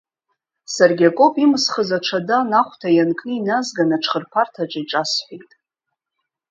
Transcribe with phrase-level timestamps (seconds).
[0.73, 5.49] Саргьы Акоп имысхыз аҽада анахәҭа ианкны иназган, аҽхырԥарҭаҿы иҿасҳәеит.